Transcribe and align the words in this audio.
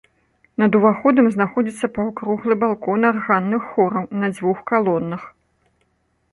Над 0.61 0.71
уваходам 0.79 1.25
знаходзіцца 1.35 1.91
паўкруглы 1.99 2.53
балкон 2.65 2.99
арганных 3.11 3.61
хораў 3.75 4.05
на 4.25 4.33
дзвюх 4.35 4.67
калонах. 4.73 5.21